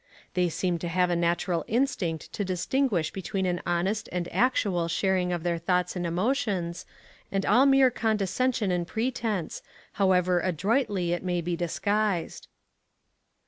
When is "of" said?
5.31-5.43